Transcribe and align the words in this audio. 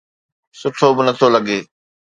سٺو 0.59 0.87
به 0.95 1.01
نٿو 1.07 1.27
لڳي. 1.33 1.59